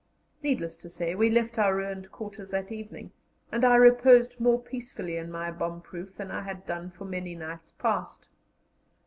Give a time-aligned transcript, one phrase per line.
[0.41, 3.11] Needless to say, we left our ruined quarters that evening,
[3.51, 7.35] and I reposed more peacefully in my bomb proof than I had done for many
[7.35, 8.27] nights past.